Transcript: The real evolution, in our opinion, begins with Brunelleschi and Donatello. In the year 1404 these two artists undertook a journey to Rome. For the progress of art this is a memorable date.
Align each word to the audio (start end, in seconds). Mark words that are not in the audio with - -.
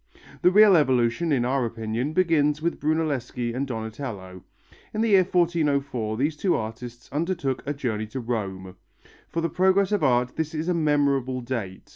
The 0.41 0.49
real 0.49 0.75
evolution, 0.75 1.31
in 1.31 1.45
our 1.45 1.63
opinion, 1.63 2.13
begins 2.13 2.59
with 2.59 2.79
Brunelleschi 2.79 3.53
and 3.53 3.67
Donatello. 3.67 4.43
In 4.95 5.01
the 5.01 5.09
year 5.09 5.23
1404 5.23 6.17
these 6.17 6.35
two 6.35 6.55
artists 6.55 7.07
undertook 7.11 7.61
a 7.67 7.73
journey 7.75 8.07
to 8.07 8.19
Rome. 8.19 8.75
For 9.29 9.41
the 9.41 9.47
progress 9.49 9.91
of 9.91 10.03
art 10.03 10.37
this 10.37 10.55
is 10.55 10.67
a 10.67 10.73
memorable 10.73 11.41
date. 11.41 11.89